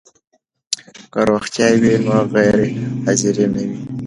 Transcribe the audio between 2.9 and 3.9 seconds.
حاضري نه وي.